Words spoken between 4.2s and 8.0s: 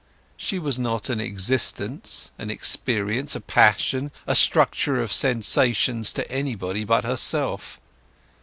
a structure of sensations, to anybody but herself.